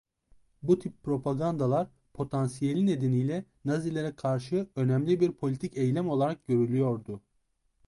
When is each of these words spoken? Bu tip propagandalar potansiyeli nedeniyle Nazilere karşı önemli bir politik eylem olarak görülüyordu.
Bu 0.63 0.79
tip 0.79 1.03
propagandalar 1.03 1.87
potansiyeli 2.13 2.85
nedeniyle 2.85 3.45
Nazilere 3.65 4.15
karşı 4.15 4.69
önemli 4.75 5.19
bir 5.19 5.31
politik 5.31 5.77
eylem 5.77 6.09
olarak 6.09 6.47
görülüyordu. 6.47 7.21